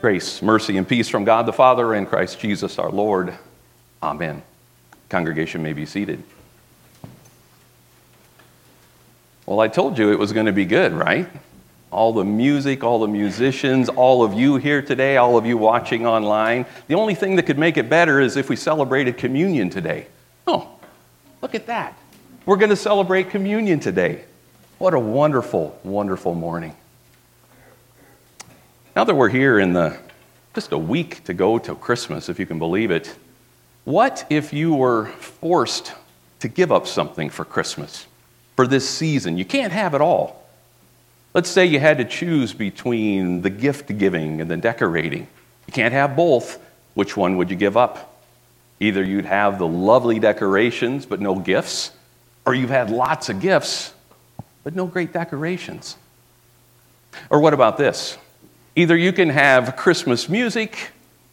[0.00, 3.34] Grace, mercy, and peace from God the Father and Christ Jesus our Lord.
[4.02, 4.42] Amen.
[5.10, 6.22] Congregation may be seated.
[9.44, 11.28] Well, I told you it was going to be good, right?
[11.90, 16.06] All the music, all the musicians, all of you here today, all of you watching
[16.06, 16.64] online.
[16.86, 20.06] The only thing that could make it better is if we celebrated communion today.
[20.46, 20.78] Oh,
[21.42, 21.98] look at that.
[22.46, 24.24] We're going to celebrate communion today.
[24.78, 26.74] What a wonderful, wonderful morning.
[28.96, 29.96] Now that we're here in the
[30.52, 33.16] just a week to go till Christmas, if you can believe it,
[33.84, 35.92] what if you were forced
[36.40, 38.06] to give up something for Christmas,
[38.56, 39.38] for this season?
[39.38, 40.44] You can't have it all.
[41.34, 45.28] Let's say you had to choose between the gift giving and the decorating.
[45.68, 46.58] You can't have both.
[46.94, 48.20] Which one would you give up?
[48.80, 51.92] Either you'd have the lovely decorations but no gifts,
[52.44, 53.94] or you've had lots of gifts
[54.64, 55.96] but no great decorations.
[57.30, 58.18] Or what about this?
[58.76, 60.90] Either you can have Christmas music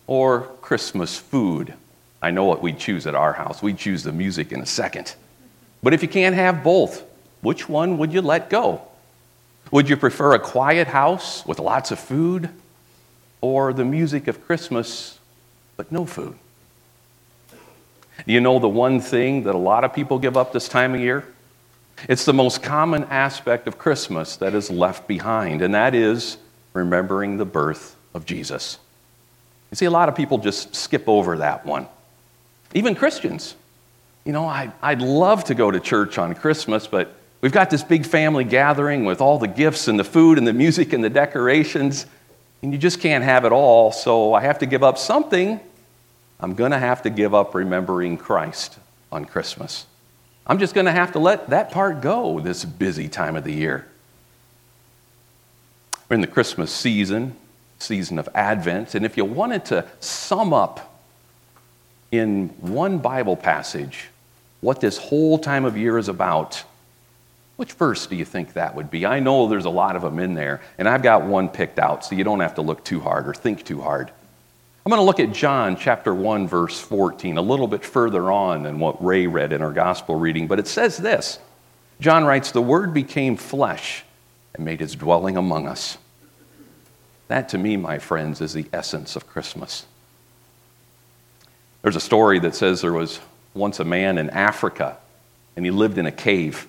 [0.07, 1.73] or Christmas food.
[2.21, 3.61] I know what we'd choose at our house.
[3.61, 5.15] We'd choose the music in a second.
[5.83, 7.03] But if you can't have both,
[7.41, 8.81] which one would you let go?
[9.71, 12.49] Would you prefer a quiet house with lots of food
[13.41, 15.19] or the music of Christmas
[15.75, 16.35] but no food?
[18.25, 21.01] You know the one thing that a lot of people give up this time of
[21.01, 21.25] year?
[22.09, 26.37] It's the most common aspect of Christmas that is left behind, and that is
[26.77, 28.79] remembering the birth of Jesus.
[29.71, 31.87] You see, a lot of people just skip over that one.
[32.73, 33.55] Even Christians.
[34.23, 37.83] You know, I, I'd love to go to church on Christmas, but we've got this
[37.83, 41.09] big family gathering with all the gifts and the food and the music and the
[41.09, 42.05] decorations,
[42.61, 45.59] and you just can't have it all, so I have to give up something.
[46.39, 48.77] I'm going to have to give up remembering Christ
[49.11, 49.85] on Christmas.
[50.45, 53.53] I'm just going to have to let that part go this busy time of the
[53.53, 53.87] year.
[56.09, 57.35] We're in the Christmas season,
[57.79, 61.01] season of Advent, and if you wanted to sum up
[62.11, 64.07] in one Bible passage
[64.61, 66.63] what this whole time of year is about,
[67.57, 69.05] which verse do you think that would be?
[69.05, 72.05] I know there's a lot of them in there, and I've got one picked out,
[72.05, 74.09] so you don't have to look too hard or think too hard.
[74.85, 78.63] I'm going to look at John chapter 1, verse 14, a little bit further on
[78.63, 81.39] than what Ray read in our gospel reading, but it says this
[81.99, 84.05] John writes, The Word became flesh
[84.53, 85.97] and made his dwelling among us.
[87.27, 89.85] That, to me, my friends, is the essence of Christmas.
[91.81, 93.19] There's a story that says there was
[93.53, 94.97] once a man in Africa,
[95.55, 96.67] and he lived in a cave.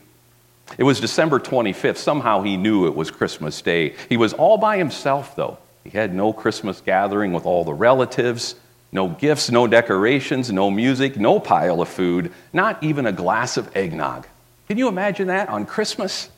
[0.77, 1.97] It was December 25th.
[1.97, 3.95] Somehow he knew it was Christmas Day.
[4.09, 5.59] He was all by himself, though.
[5.85, 8.55] He had no Christmas gathering with all the relatives,
[8.93, 13.75] no gifts, no decorations, no music, no pile of food, not even a glass of
[13.77, 14.27] eggnog.
[14.67, 16.29] Can you imagine that on Christmas?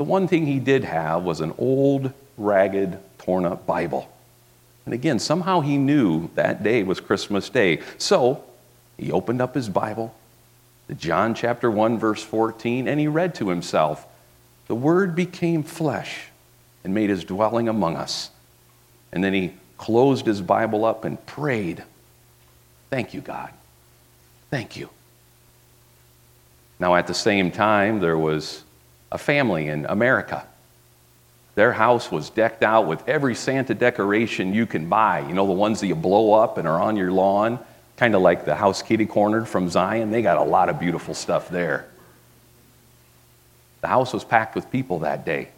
[0.00, 4.10] The one thing he did have was an old, ragged, torn up Bible.
[4.86, 7.82] And again, somehow he knew that day was Christmas Day.
[7.98, 8.42] So
[8.96, 10.14] he opened up his Bible,
[10.86, 14.06] the John chapter 1, verse 14, and he read to himself,
[14.68, 16.28] The Word became flesh
[16.82, 18.30] and made his dwelling among us.
[19.12, 21.84] And then he closed his Bible up and prayed,
[22.88, 23.50] Thank you, God.
[24.48, 24.88] Thank you.
[26.78, 28.64] Now, at the same time, there was
[29.12, 30.46] a family in America.
[31.54, 35.20] Their house was decked out with every Santa decoration you can buy.
[35.20, 37.58] You know, the ones that you blow up and are on your lawn,
[37.96, 40.10] kind of like the house kitty corner from Zion.
[40.10, 41.86] They got a lot of beautiful stuff there.
[43.80, 45.48] The house was packed with people that day.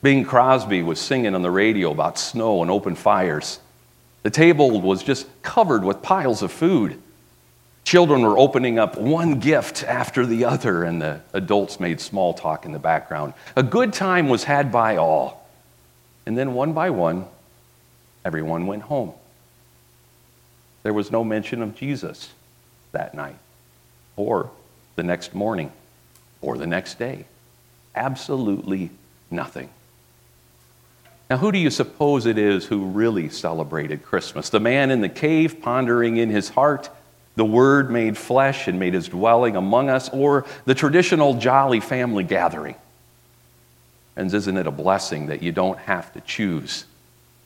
[0.00, 3.60] Bing Crosby was singing on the radio about snow and open fires.
[4.22, 7.00] The table was just covered with piles of food.
[7.88, 12.66] Children were opening up one gift after the other, and the adults made small talk
[12.66, 13.32] in the background.
[13.56, 15.48] A good time was had by all.
[16.26, 17.24] And then, one by one,
[18.26, 19.14] everyone went home.
[20.82, 22.28] There was no mention of Jesus
[22.92, 23.38] that night,
[24.16, 24.50] or
[24.96, 25.72] the next morning,
[26.42, 27.24] or the next day.
[27.94, 28.90] Absolutely
[29.30, 29.70] nothing.
[31.30, 34.50] Now, who do you suppose it is who really celebrated Christmas?
[34.50, 36.90] The man in the cave pondering in his heart
[37.38, 42.24] the Word made flesh and made his dwelling among us, or the traditional jolly family
[42.24, 42.74] gathering.
[44.16, 46.84] And isn't it a blessing that you don't have to choose?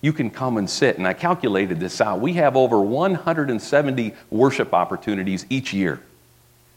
[0.00, 2.20] You can come and sit, and I calculated this out.
[2.20, 6.00] We have over 170 worship opportunities each year.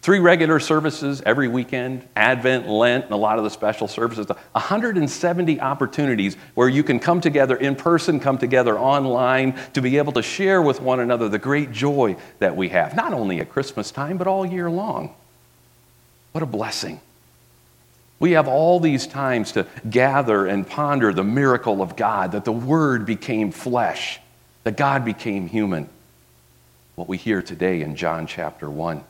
[0.06, 4.28] Three regular services every weekend, Advent, Lent, and a lot of the special services.
[4.28, 10.14] 170 opportunities where you can come together in person, come together online to be able
[10.14, 13.90] to share with one another the great joy that we have, not only at Christmas
[13.90, 15.16] time, but all year long.
[16.34, 17.02] What a blessing.
[18.20, 22.52] We have all these times to gather and ponder the miracle of God, that the
[22.52, 24.20] Word became flesh,
[24.66, 25.90] that God became human.
[26.94, 29.04] What we hear today in John chapter 1.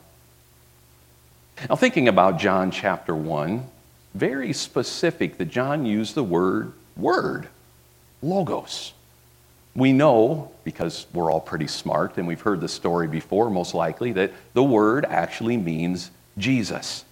[1.68, 3.66] Now, thinking about John chapter 1,
[4.14, 7.48] very specific that John used the word word,
[8.22, 8.92] logos.
[9.74, 14.12] We know, because we're all pretty smart and we've heard the story before, most likely,
[14.12, 17.04] that the word actually means Jesus.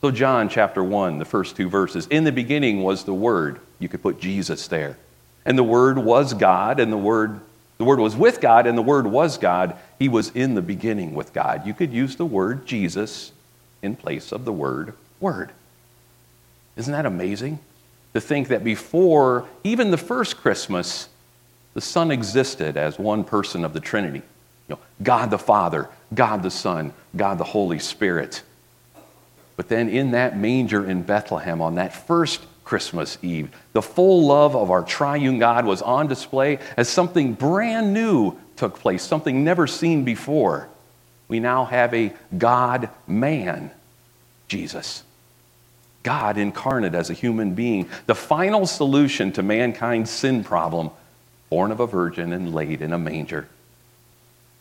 [0.00, 3.60] So, John chapter 1, the first two verses In the beginning was the Word.
[3.78, 4.96] You could put Jesus there.
[5.44, 7.38] And the Word was God, and the Word,
[7.76, 9.76] the Word was with God, and the Word was God.
[9.98, 11.66] He was in the beginning with God.
[11.66, 13.32] You could use the word Jesus
[13.82, 15.50] in place of the word Word.
[16.76, 17.58] Isn't that amazing?
[18.14, 21.08] To think that before even the first Christmas,
[21.74, 24.22] the Son existed as one person of the Trinity.
[24.66, 28.42] You know, God the Father, God the Son, God the Holy Spirit.
[29.56, 34.56] But then in that manger in Bethlehem on that first Christmas Eve, the full love
[34.56, 39.66] of our triune God was on display as something brand new took place, something never
[39.66, 40.68] seen before.
[41.30, 43.70] We now have a God man,
[44.48, 45.04] Jesus.
[46.02, 50.90] God incarnate as a human being, the final solution to mankind's sin problem,
[51.48, 53.46] born of a virgin and laid in a manger.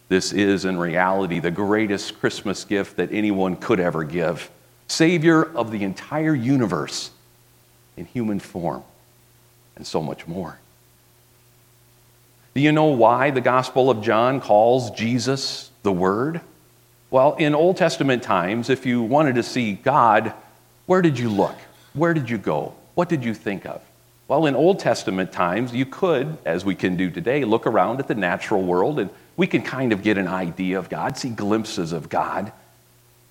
[0.10, 4.52] This is, in reality, the greatest Christmas gift that anyone could ever give.
[4.88, 7.10] Savior of the entire universe
[7.98, 8.84] in human form,
[9.76, 10.60] and so much more.
[12.54, 16.42] Do you know why the Gospel of John calls Jesus the Word?
[17.12, 20.34] Well, in Old Testament times, if you wanted to see God,
[20.86, 21.56] where did you look?
[21.94, 22.76] Where did you go?
[22.94, 23.82] What did you think of?
[24.28, 28.08] Well, in Old Testament times, you could, as we can do today, look around at
[28.08, 31.94] the natural world and we can kind of get an idea of God, see glimpses
[31.94, 32.52] of God.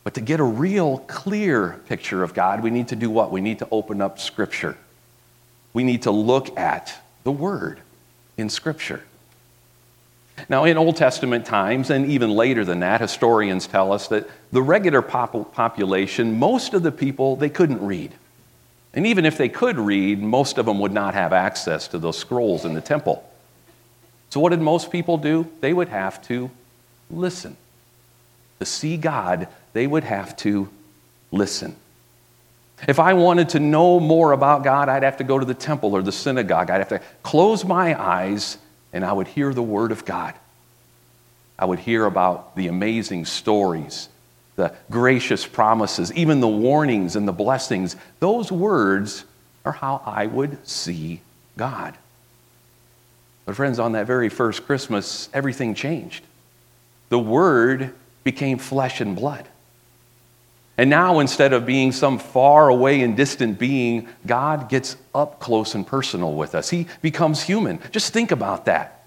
[0.02, 3.30] But to get a real clear picture of God, we need to do what?
[3.30, 4.76] We need to open up Scripture.
[5.72, 7.78] We need to look at the Word
[8.36, 9.02] in Scripture.
[10.48, 14.62] Now, in Old Testament times, and even later than that, historians tell us that the
[14.62, 18.12] regular pop- population, most of the people, they couldn't read.
[18.94, 22.18] And even if they could read, most of them would not have access to those
[22.18, 23.28] scrolls in the temple.
[24.30, 25.46] So, what did most people do?
[25.60, 26.50] They would have to
[27.10, 27.56] listen.
[28.58, 30.68] To see God, they would have to
[31.30, 31.76] listen.
[32.86, 35.96] If I wanted to know more about God, I'd have to go to the temple
[35.96, 36.70] or the synagogue.
[36.70, 38.58] I'd have to close my eyes
[38.92, 40.34] and I would hear the Word of God.
[41.58, 44.08] I would hear about the amazing stories,
[44.56, 47.96] the gracious promises, even the warnings and the blessings.
[48.20, 49.24] Those words
[49.64, 51.20] are how I would see
[51.56, 51.94] God.
[53.44, 56.24] But, friends, on that very first Christmas, everything changed.
[57.08, 59.48] The Word became flesh and blood.
[60.78, 65.74] And now, instead of being some far away and distant being, God gets up close
[65.74, 66.70] and personal with us.
[66.70, 67.80] He becomes human.
[67.90, 69.04] Just think about that.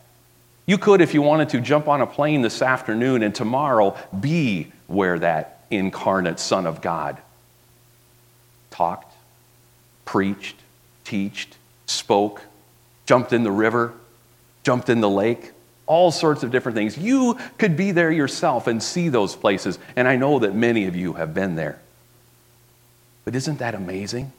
[0.65, 4.71] You could, if you wanted to, jump on a plane this afternoon and tomorrow be
[4.88, 7.18] where that incarnate Son of God
[8.69, 9.13] talked,
[10.03, 10.57] preached,
[11.06, 12.41] teached, spoke,
[13.06, 13.94] jumped in the river,
[14.63, 15.51] jumped in the lake,
[15.91, 16.97] all sorts of different things.
[16.97, 20.95] You could be there yourself and see those places, and I know that many of
[20.95, 21.81] you have been there.
[23.25, 24.31] But isn't that amazing?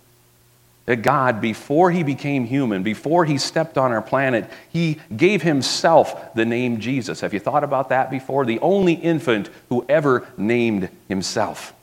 [0.87, 6.35] That God, before he became human, before he stepped on our planet, he gave himself
[6.35, 7.21] the name Jesus.
[7.21, 8.47] Have you thought about that before?
[8.47, 11.75] The only infant who ever named himself,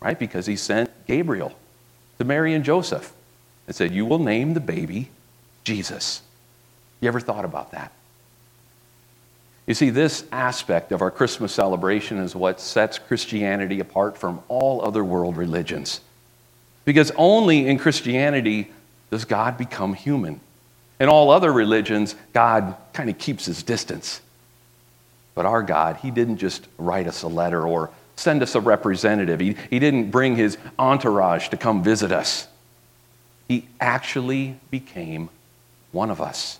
[0.00, 0.18] right?
[0.18, 1.52] Because he sent Gabriel
[2.16, 3.12] to Mary and Joseph
[3.66, 5.10] and said, You will name the baby
[5.64, 6.22] Jesus.
[7.02, 7.92] You ever thought about that?
[9.70, 14.84] You see, this aspect of our Christmas celebration is what sets Christianity apart from all
[14.84, 16.00] other world religions.
[16.84, 18.72] Because only in Christianity
[19.12, 20.40] does God become human.
[20.98, 24.20] In all other religions, God kind of keeps his distance.
[25.36, 29.38] But our God, he didn't just write us a letter or send us a representative,
[29.38, 32.48] he, he didn't bring his entourage to come visit us.
[33.46, 35.28] He actually became
[35.92, 36.58] one of us.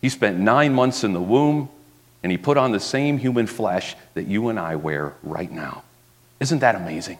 [0.00, 1.68] He spent nine months in the womb
[2.22, 5.82] and he put on the same human flesh that you and I wear right now.
[6.38, 7.18] Isn't that amazing?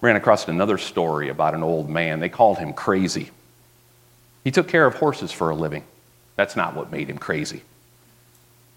[0.00, 2.20] Ran across another story about an old man.
[2.20, 3.30] They called him crazy.
[4.44, 5.84] He took care of horses for a living.
[6.36, 7.62] That's not what made him crazy.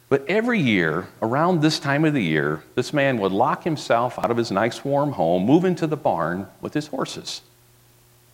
[0.10, 4.30] But every year, around this time of the year, this man would lock himself out
[4.30, 7.42] of his nice warm home, move into the barn with his horses.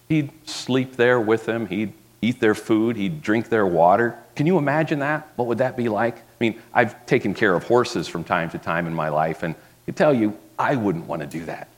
[0.10, 4.17] He'd sleep there with them, he'd eat their food, he'd drink their water.
[4.35, 5.29] Can you imagine that?
[5.35, 6.17] What would that be like?
[6.17, 9.55] I mean, I've taken care of horses from time to time in my life, and
[9.88, 11.69] I tell you, I wouldn't want to do that.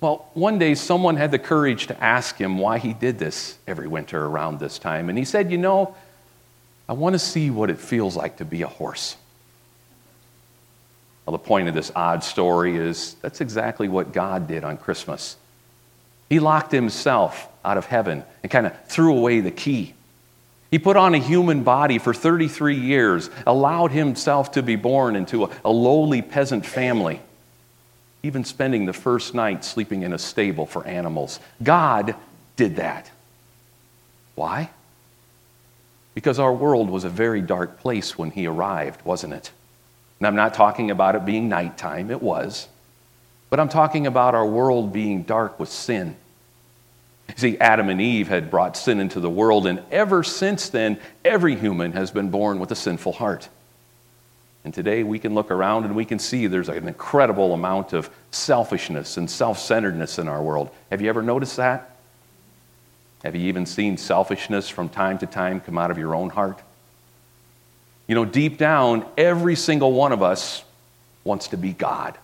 [0.00, 3.86] Well, one day someone had the courage to ask him why he did this every
[3.86, 5.10] winter around this time.
[5.10, 5.94] And he said, You know,
[6.88, 9.16] I want to see what it feels like to be a horse.
[11.26, 15.36] Well, the point of this odd story is that's exactly what God did on Christmas.
[16.30, 19.94] He locked himself out of heaven and kind of threw away the key.
[20.70, 25.44] He put on a human body for 33 years, allowed himself to be born into
[25.44, 27.20] a, a, lowly peasant family,
[28.22, 31.40] even spending the first night sleeping in a stable for animals.
[31.62, 32.14] God
[32.54, 33.10] did that.
[34.36, 34.70] Why?
[36.14, 39.50] Because our world was a very dark place when he arrived, wasn't it?
[40.20, 42.68] And I'm not talking about it being nighttime, it was.
[43.48, 46.16] But I'm talking about our world being dark with sin.
[47.36, 51.56] See, Adam and Eve had brought sin into the world, and ever since then, every
[51.56, 53.48] human has been born with a sinful heart.
[54.64, 58.10] And today we can look around and we can see there's an incredible amount of
[58.30, 60.70] selfishness and self centeredness in our world.
[60.90, 61.96] Have you ever noticed that?
[63.24, 66.60] Have you even seen selfishness from time to time come out of your own heart?
[68.06, 70.64] You know, deep down, every single one of us
[71.24, 72.18] wants to be God.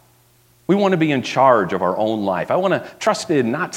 [0.66, 2.50] We want to be in charge of our own life.
[2.50, 3.74] I want to trust in not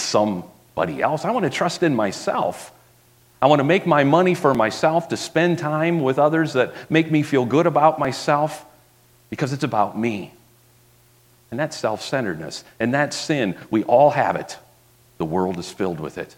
[0.79, 2.71] somebody else, I want to trust in myself.
[3.41, 7.11] I want to make my money for myself, to spend time with others that make
[7.11, 8.65] me feel good about myself
[9.29, 10.33] because it's about me.
[11.51, 12.63] And that's self centeredness.
[12.79, 14.57] And that sin, we all have it.
[15.17, 16.33] The world is filled with it.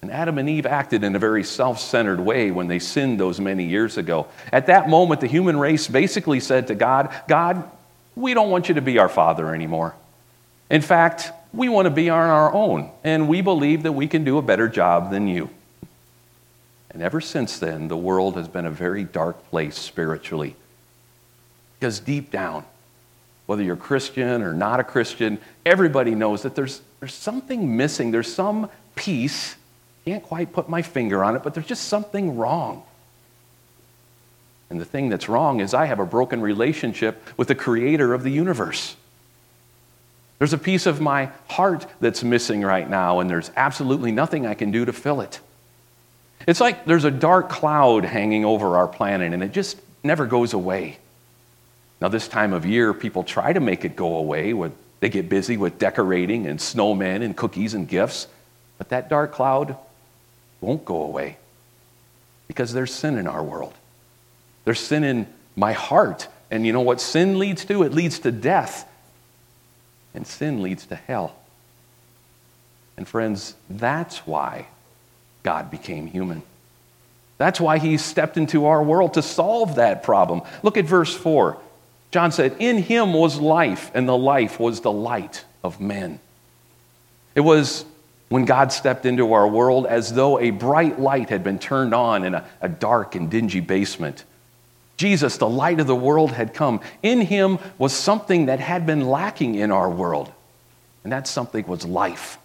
[0.00, 3.40] And Adam and Eve acted in a very self centered way when they sinned those
[3.40, 4.28] many years ago.
[4.52, 7.68] At that moment, the human race basically said to God, God,
[8.14, 9.96] we don't want you to be our father anymore.
[10.70, 14.24] In fact, we want to be on our own, and we believe that we can
[14.24, 15.50] do a better job than you.
[16.90, 20.56] And ever since then, the world has been a very dark place spiritually.
[21.78, 22.64] Because deep down,
[23.46, 28.10] whether you're Christian or not a Christian, everybody knows that there's, there's something missing.
[28.10, 29.56] There's some peace
[30.08, 32.82] can't quite put my finger on it, but there's just something wrong.
[34.70, 38.22] And the thing that's wrong is I have a broken relationship with the creator of
[38.22, 38.96] the universe.
[40.38, 44.54] There's a piece of my heart that's missing right now, and there's absolutely nothing I
[44.54, 45.40] can do to fill it.
[46.46, 50.52] It's like there's a dark cloud hanging over our planet, and it just never goes
[50.52, 50.98] away.
[52.00, 54.52] Now, this time of year, people try to make it go away.
[54.52, 58.28] With, they get busy with decorating and snowmen and cookies and gifts.
[58.78, 59.76] But that dark cloud
[60.60, 61.36] won't go away
[62.46, 63.74] because there's sin in our world.
[64.64, 65.26] There's sin in
[65.56, 66.28] my heart.
[66.50, 67.82] And you know what sin leads to?
[67.82, 68.88] It leads to death.
[70.14, 71.36] And sin leads to hell.
[72.96, 74.66] And friends, that's why
[75.42, 76.42] God became human.
[77.38, 80.42] That's why he stepped into our world to solve that problem.
[80.62, 81.58] Look at verse 4.
[82.10, 86.18] John said, In him was life, and the life was the light of men.
[87.34, 87.84] It was
[88.28, 92.24] when God stepped into our world as though a bright light had been turned on
[92.24, 94.24] in a, a, dark and dingy basement.
[94.98, 96.80] Jesus, the light of the world, had come.
[97.02, 100.30] In him was something that had been lacking in our world,
[101.04, 102.36] and that something was life.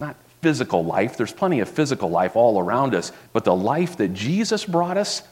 [0.00, 4.14] Not physical life, there's plenty of physical life all around us, but the life that
[4.14, 5.22] Jesus brought us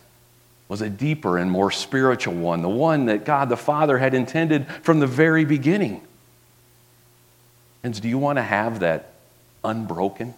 [0.68, 4.66] was a deeper and more spiritual one, the one that God the Father had intended
[4.82, 6.02] from the very beginning.
[7.82, 9.12] And do you want to have that
[9.64, 10.34] unbroken,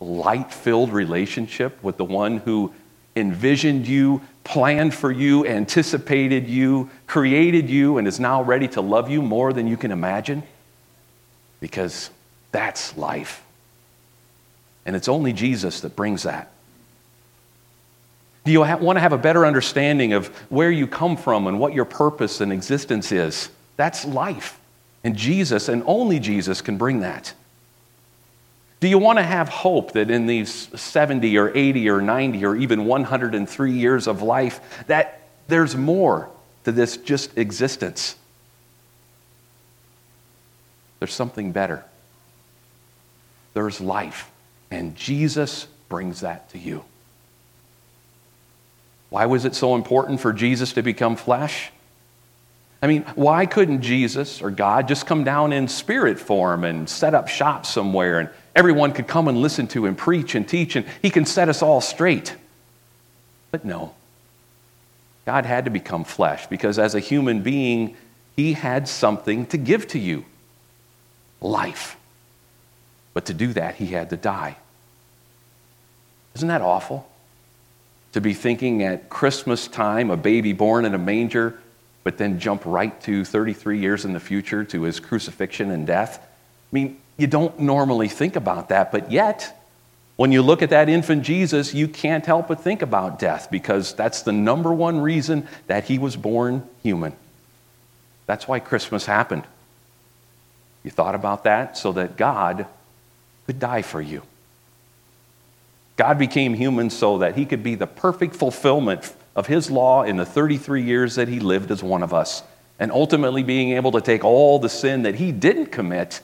[0.00, 2.72] light filled relationship with the one who
[3.16, 9.10] envisioned you, planned for you, anticipated you, created you, and is now ready to love
[9.10, 10.42] you more than you can imagine?
[11.60, 12.08] Because
[12.50, 13.44] that's life.
[14.86, 16.50] And it's only Jesus that brings that.
[18.46, 21.74] Do you want to have a better understanding of where you come from and what
[21.74, 23.50] your purpose and existence is?
[23.76, 24.58] That's life.
[25.04, 27.34] And Jesus, and only Jesus, can bring that.
[28.80, 32.56] Do you want to have hope that in these 70 or 80 or 90 or
[32.56, 36.30] even 103 years of life that there's more
[36.64, 38.14] to this just existence?
[41.00, 41.84] There's something better.
[43.54, 44.30] There's life,
[44.70, 46.84] and Jesus brings that to you.
[49.10, 51.70] Why was it so important for Jesus to become flesh?
[52.80, 57.12] I mean, why couldn't Jesus or God just come down in spirit form and set
[57.12, 60.86] up shop somewhere and everyone could come and listen to him preach and teach and
[61.02, 62.36] he can set us all straight?
[63.50, 63.94] But no.
[65.26, 67.96] God had to become flesh because as a human being,
[68.36, 70.24] he had something to give to you
[71.40, 71.96] life.
[73.12, 74.56] But to do that, he had to die.
[76.36, 77.10] Isn't that awful?
[78.12, 81.58] To be thinking at Christmas time, a baby born in a manger
[82.08, 86.18] but then jump right to 33 years in the future to his crucifixion and death.
[86.18, 89.62] I mean, you don't normally think about that, but yet,
[90.16, 93.92] when you look at that infant Jesus, you can't help but think about death because
[93.92, 97.12] that's the number one reason that he was born human.
[98.24, 99.44] That's why Christmas happened.
[100.84, 102.64] You thought about that so that God
[103.44, 104.22] could die for you.
[105.98, 110.16] God became human so that he could be the perfect fulfillment of his law in
[110.16, 112.42] the 33 years that he lived as one of us,
[112.80, 116.20] and ultimately being able to take all the sin that he didn't commit,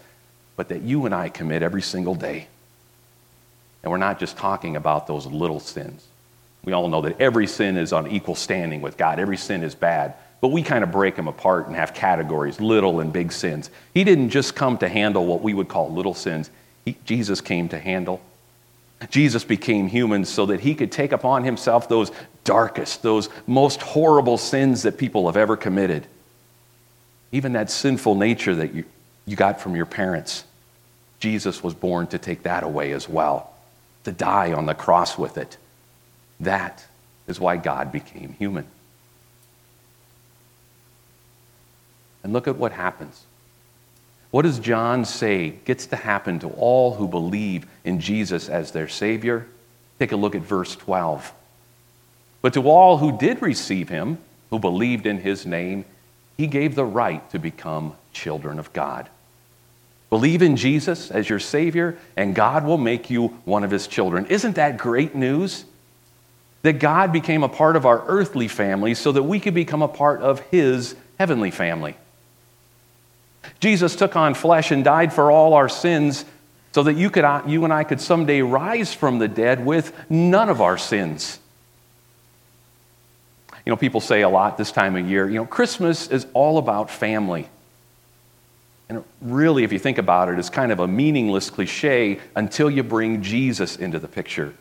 [0.56, 2.48] but that you and I commit every single day.
[3.84, 6.04] And we're not just talking about those little sins.
[6.64, 9.76] We all know that every sin is on equal standing with God, every sin is
[9.76, 10.14] bad.
[10.40, 13.70] But we kind of break them apart and have categories, little and big sins.
[13.94, 16.50] He didn't just come to handle what we would call little sins,
[16.84, 18.20] he, Jesus came to handle.
[19.10, 22.10] Jesus became human so that he could take upon himself those
[22.44, 26.06] darkest, those most horrible sins that people have ever committed.
[27.32, 28.84] Even that sinful nature that you,
[29.26, 30.44] you got from your parents.
[31.18, 33.52] Jesus was born to take that away as well,
[34.04, 35.56] to die on the cross with it.
[36.40, 36.84] That
[37.26, 38.66] is why God became human.
[42.22, 43.22] And look at what happens.
[44.30, 48.88] What does John say gets to happen to all who believe in Jesus as their
[48.88, 49.46] Savior?
[49.98, 51.32] Take a look at verse 12.
[52.44, 54.18] But to all who did receive him,
[54.50, 55.86] who believed in his name,
[56.36, 59.08] he gave the right to become children of God.
[60.10, 64.26] Believe in Jesus as your Savior, and God will make you one of his children.
[64.26, 65.64] Isn't that great news?
[66.60, 69.88] That God became a part of our earthly family so that we could become a
[69.88, 71.96] part of his heavenly family.
[73.58, 76.26] Jesus took on flesh and died for all our sins
[76.72, 80.50] so that you, could, you and I could someday rise from the dead with none
[80.50, 81.38] of our sins.
[83.64, 86.58] You know, people say a lot this time of year, you know, Christmas is all
[86.58, 87.48] about family.
[88.88, 92.82] And really, if you think about it, it's kind of a meaningless cliche until you
[92.82, 94.54] bring Jesus into the picture.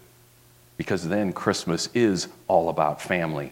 [0.77, 3.51] Because then Christmas is all about family.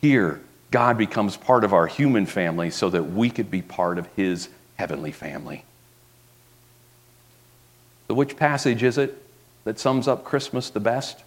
[0.00, 4.06] Here, God becomes part of our human family so that we could be part of
[4.14, 5.64] his heavenly family.
[8.08, 9.16] So, which passage is it
[9.64, 11.22] that sums up Christmas the best?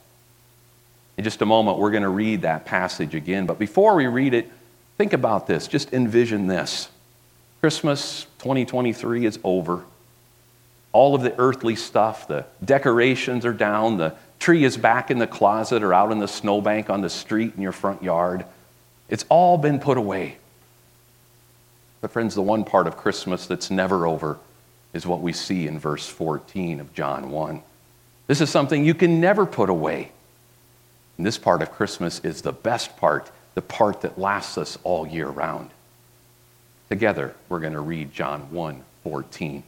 [1.18, 3.46] In just a moment, we're going to read that passage again.
[3.46, 4.52] But before we read it,
[4.98, 5.68] think about this.
[5.68, 6.90] Just envision this
[7.62, 9.84] Christmas 2023 is over.
[10.92, 15.26] All of the earthly stuff, the decorations are down, the tree is back in the
[15.28, 18.46] closet or out in the snowbank on the street in your front yard.
[19.10, 20.38] It's all been put away.
[22.02, 24.38] But, friends, the one part of Christmas that's never over
[24.92, 27.64] is what we see in verse 14 of John 1.
[28.28, 30.12] This is something you can never put away.
[31.18, 35.08] And this part of Christmas is the best part, the part that lasts us all
[35.08, 35.70] year round.
[36.90, 39.64] Together, we're going to read John 1 14.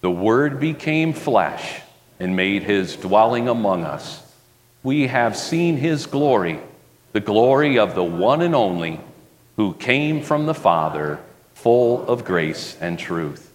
[0.00, 1.80] The Word became flesh
[2.18, 4.22] and made his dwelling among us.
[4.82, 6.60] We have seen his glory
[7.12, 9.00] the glory of the one and only
[9.56, 11.20] who came from the Father,
[11.54, 13.51] full of grace and truth.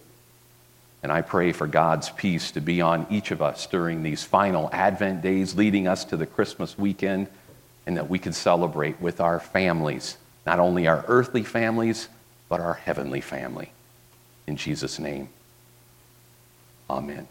[1.02, 4.68] And I pray for God's peace to be on each of us during these final
[4.72, 7.28] Advent days leading us to the Christmas weekend,
[7.86, 12.08] and that we can celebrate with our families, not only our earthly families,
[12.48, 13.70] but our heavenly family.
[14.46, 15.28] In Jesus' name,
[16.90, 17.28] amen.